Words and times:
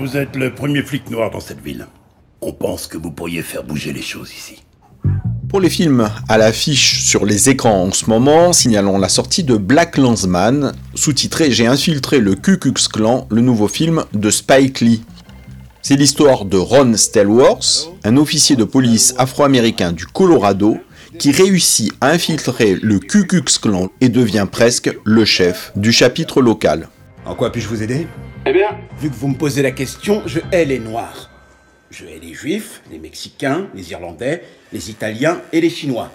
Vous 0.00 0.16
êtes 0.16 0.34
le 0.34 0.54
premier 0.54 0.80
flic 0.80 1.10
noir 1.10 1.30
dans 1.30 1.40
cette 1.40 1.62
ville. 1.62 1.86
On 2.40 2.54
pense 2.54 2.86
que 2.86 2.96
vous 2.96 3.10
pourriez 3.10 3.42
faire 3.42 3.62
bouger 3.62 3.92
les 3.92 4.00
choses 4.00 4.32
ici. 4.32 4.62
Pour 5.46 5.60
les 5.60 5.68
films 5.68 6.08
à 6.26 6.38
l'affiche 6.38 7.04
sur 7.04 7.26
les 7.26 7.50
écrans 7.50 7.82
en 7.82 7.92
ce 7.92 8.08
moment, 8.08 8.54
signalons 8.54 8.96
la 8.96 9.10
sortie 9.10 9.44
de 9.44 9.58
Black 9.58 9.98
Landsman, 9.98 10.72
sous-titré 10.94 11.50
J'ai 11.50 11.66
infiltré 11.66 12.18
le 12.18 12.34
Ku 12.34 12.58
Klux 12.58 12.88
Klan, 12.90 13.28
le 13.30 13.42
nouveau 13.42 13.68
film 13.68 14.04
de 14.14 14.30
Spike 14.30 14.80
Lee. 14.80 15.02
C'est 15.82 15.96
l'histoire 15.96 16.46
de 16.46 16.56
Ron 16.56 16.96
Stellworth, 16.96 17.90
un 18.02 18.16
officier 18.16 18.56
de 18.56 18.64
police 18.64 19.14
afro-américain 19.18 19.92
du 19.92 20.06
Colorado 20.06 20.78
qui 21.18 21.30
réussit 21.30 21.92
à 22.00 22.08
infiltrer 22.08 22.78
le 22.80 23.00
Ku 23.00 23.26
Klux 23.26 23.58
Klan 23.60 23.90
et 24.00 24.08
devient 24.08 24.46
presque 24.50 24.96
le 25.04 25.26
chef 25.26 25.72
du 25.76 25.92
chapitre 25.92 26.40
local. 26.40 26.88
En 27.26 27.34
quoi 27.34 27.52
puis-je 27.52 27.68
vous 27.68 27.82
aider? 27.82 28.06
Eh 28.46 28.52
bien, 28.54 28.78
vu 28.98 29.10
que 29.10 29.14
vous 29.14 29.28
me 29.28 29.36
posez 29.36 29.60
la 29.60 29.70
question, 29.70 30.22
je 30.24 30.40
hais 30.50 30.64
les 30.64 30.78
Noirs. 30.78 31.30
Je 31.90 32.06
hais 32.06 32.18
les 32.18 32.32
Juifs, 32.32 32.80
les 32.90 32.98
Mexicains, 32.98 33.68
les 33.74 33.90
Irlandais, 33.90 34.42
les 34.72 34.90
Italiens 34.90 35.42
et 35.52 35.60
les 35.60 35.68
Chinois. 35.68 36.10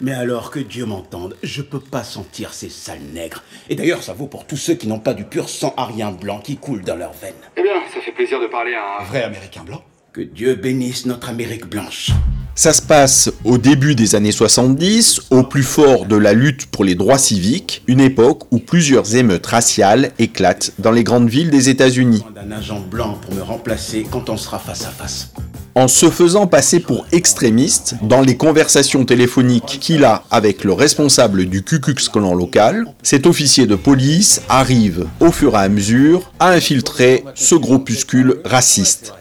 Mais 0.00 0.12
alors 0.12 0.50
que 0.50 0.60
Dieu 0.60 0.86
m'entende, 0.86 1.36
je 1.42 1.60
peux 1.60 1.78
pas 1.78 2.04
sentir 2.04 2.54
ces 2.54 2.70
sales 2.70 3.02
nègres. 3.12 3.44
Et 3.68 3.74
d'ailleurs, 3.74 4.02
ça 4.02 4.14
vaut 4.14 4.28
pour 4.28 4.46
tous 4.46 4.56
ceux 4.56 4.72
qui 4.72 4.88
n'ont 4.88 4.98
pas 4.98 5.12
du 5.12 5.24
pur 5.24 5.50
sang 5.50 5.74
arien 5.76 6.10
blanc 6.10 6.40
qui 6.40 6.56
coule 6.56 6.80
dans 6.82 6.96
leurs 6.96 7.12
veines. 7.12 7.34
Eh 7.58 7.62
bien, 7.62 7.74
ça 7.92 8.00
fait 8.00 8.12
plaisir 8.12 8.40
de 8.40 8.46
parler 8.46 8.72
à 8.72 9.02
un... 9.02 9.04
Vrai 9.04 9.22
Américain 9.22 9.62
blanc 9.62 9.84
Que 10.14 10.22
Dieu 10.22 10.54
bénisse 10.54 11.04
notre 11.04 11.28
Amérique 11.28 11.66
blanche. 11.66 12.12
Ça 12.54 12.72
se 12.72 12.82
passe 12.82 13.30
au 13.44 13.58
début 13.58 13.94
des 13.94 14.14
années 14.14 14.32
70, 14.32 15.22
au 15.30 15.42
plus 15.42 15.62
fort 15.62 16.04
de 16.04 16.16
la 16.16 16.34
lutte 16.34 16.66
pour 16.66 16.84
les 16.84 16.94
droits 16.94 17.18
civiques, 17.18 17.82
une 17.86 18.00
époque 18.00 18.42
où 18.50 18.58
plusieurs 18.58 19.14
émeutes 19.14 19.46
raciales 19.46 20.10
éclatent 20.18 20.72
dans 20.78 20.90
les 20.90 21.04
grandes 21.04 21.28
villes 21.28 21.50
des 21.50 21.68
États-Unis. 21.68 22.22
D'un 22.34 22.54
agent 22.54 22.80
blanc 22.80 23.18
pour 23.22 23.34
me 23.34 23.42
remplacer 23.42 24.06
quand 24.10 24.28
on 24.28 24.36
sera 24.36 24.58
face 24.58 24.84
à 24.84 24.90
face. 24.90 25.30
En 25.76 25.86
se 25.86 26.10
faisant 26.10 26.48
passer 26.48 26.80
pour 26.80 27.06
extrémiste 27.12 27.94
dans 28.02 28.20
les 28.20 28.36
conversations 28.36 29.04
téléphoniques 29.04 29.78
qu'il 29.80 30.04
a 30.04 30.24
avec 30.30 30.64
le 30.64 30.72
responsable 30.72 31.46
du 31.46 31.62
Ku 31.62 31.80
Klux 31.80 32.10
Klan 32.12 32.34
local, 32.34 32.86
cet 33.02 33.26
officier 33.26 33.66
de 33.66 33.76
police 33.76 34.42
arrive 34.48 35.06
au 35.20 35.30
fur 35.30 35.54
et 35.54 35.58
à 35.58 35.68
mesure 35.68 36.32
à 36.40 36.50
infiltrer 36.50 37.24
ce 37.34 37.54
groupuscule 37.54 38.40
raciste. 38.44 39.14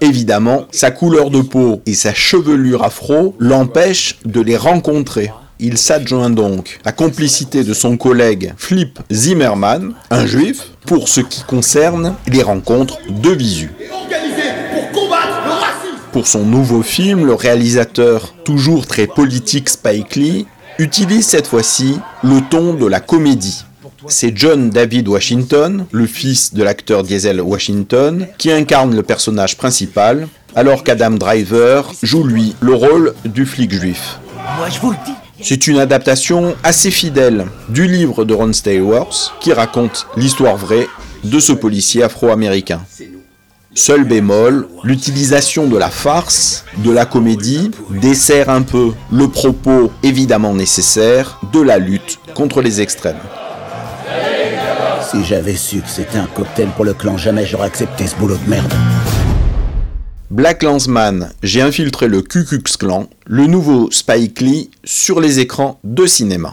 Évidemment, 0.00 0.66
sa 0.70 0.90
couleur 0.90 1.30
de 1.30 1.40
peau 1.40 1.82
et 1.86 1.94
sa 1.94 2.14
chevelure 2.14 2.82
afro 2.82 3.34
l'empêchent 3.38 4.18
de 4.24 4.40
les 4.40 4.56
rencontrer. 4.56 5.30
Il 5.60 5.78
s'adjoint 5.78 6.30
donc 6.30 6.80
la 6.84 6.92
complicité 6.92 7.62
de 7.62 7.74
son 7.74 7.96
collègue 7.96 8.52
Flip 8.56 8.98
Zimmerman, 9.12 9.94
un 10.10 10.26
juif, 10.26 10.64
pour 10.84 11.08
ce 11.08 11.20
qui 11.20 11.42
concerne 11.44 12.14
les 12.26 12.42
rencontres 12.42 12.98
de 13.08 13.30
visu. 13.30 13.70
Pour 16.12 16.26
son 16.26 16.44
nouveau 16.44 16.82
film, 16.82 17.26
le 17.26 17.34
réalisateur, 17.34 18.34
toujours 18.44 18.86
très 18.86 19.06
politique 19.06 19.68
Spike 19.68 20.16
Lee, 20.16 20.46
utilise 20.78 21.26
cette 21.26 21.46
fois-ci 21.46 21.98
le 22.22 22.40
ton 22.50 22.74
de 22.74 22.86
la 22.86 23.00
comédie. 23.00 23.64
C'est 24.08 24.36
John 24.36 24.70
David 24.70 25.08
Washington, 25.08 25.86
le 25.90 26.06
fils 26.06 26.52
de 26.52 26.62
l'acteur 26.62 27.02
Diesel 27.02 27.40
Washington, 27.40 28.26
qui 28.38 28.50
incarne 28.50 28.94
le 28.94 29.02
personnage 29.02 29.56
principal, 29.56 30.28
alors 30.54 30.84
qu'Adam 30.84 31.12
Driver 31.12 31.90
joue 32.02 32.24
lui 32.24 32.54
le 32.60 32.74
rôle 32.74 33.14
du 33.24 33.46
flic 33.46 33.72
juif. 33.72 34.18
C'est 35.40 35.66
une 35.66 35.78
adaptation 35.78 36.54
assez 36.62 36.90
fidèle 36.90 37.46
du 37.68 37.86
livre 37.86 38.24
de 38.24 38.34
Ron 38.34 38.52
Stallworth 38.52 39.32
qui 39.40 39.52
raconte 39.52 40.06
l'histoire 40.16 40.56
vraie 40.56 40.86
de 41.24 41.40
ce 41.40 41.52
policier 41.52 42.02
afro-américain. 42.02 42.82
Seul 43.74 44.04
bémol, 44.04 44.68
l'utilisation 44.84 45.66
de 45.66 45.76
la 45.76 45.90
farce, 45.90 46.64
de 46.78 46.92
la 46.92 47.06
comédie, 47.06 47.72
dessert 47.90 48.48
un 48.48 48.62
peu 48.62 48.92
le 49.10 49.28
propos 49.28 49.90
évidemment 50.04 50.54
nécessaire 50.54 51.40
de 51.52 51.60
la 51.60 51.78
lutte 51.78 52.20
contre 52.34 52.62
les 52.62 52.80
extrêmes. 52.80 53.18
Si 55.14 55.24
j'avais 55.24 55.54
su 55.54 55.80
que 55.80 55.88
c'était 55.88 56.18
un 56.18 56.26
cocktail 56.26 56.66
pour 56.74 56.84
le 56.84 56.92
clan, 56.92 57.16
jamais 57.16 57.46
j'aurais 57.46 57.68
accepté 57.68 58.04
ce 58.04 58.16
boulot 58.16 58.36
de 58.36 58.50
merde. 58.50 58.72
Black 60.28 60.64
Landsman, 60.64 61.30
j'ai 61.40 61.62
infiltré 61.62 62.08
le 62.08 62.20
Ku 62.20 62.44
Klux 62.44 62.64
Klan, 62.76 63.06
le 63.24 63.46
nouveau 63.46 63.92
Spike 63.92 64.40
Lee 64.40 64.70
sur 64.82 65.20
les 65.20 65.38
écrans 65.38 65.78
de 65.84 66.04
cinéma. 66.06 66.52